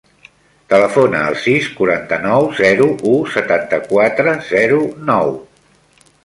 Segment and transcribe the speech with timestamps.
[0.71, 4.81] Telefona al sis, quaranta-nou, zero, u, setanta-quatre, zero,
[5.13, 5.37] nou.